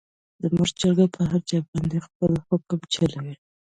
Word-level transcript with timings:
زموږ 0.43 0.69
چرګه 0.79 1.05
په 1.15 1.21
هر 1.29 1.41
چا 1.49 1.57
باندې 1.69 1.97
خپل 2.07 2.31
حکم 2.47 2.79
چلوي. 2.93 3.33